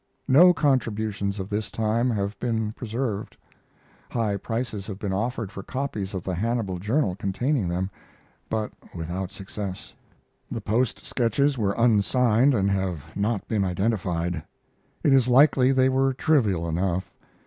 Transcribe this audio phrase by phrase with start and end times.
[0.27, 3.37] No contributions of this time have been preserved.
[4.09, 7.91] High prices have been offered for copies of the Hannibal journal containing them,
[8.49, 9.93] but without success.
[10.49, 14.41] The Post sketches were unsigned and have not been identified.
[15.03, 17.11] It is likely they were trivial enough.